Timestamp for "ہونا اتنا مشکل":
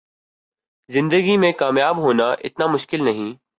1.97-3.03